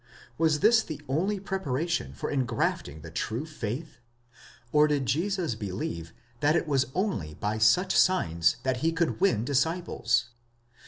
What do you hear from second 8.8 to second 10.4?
could win disciples?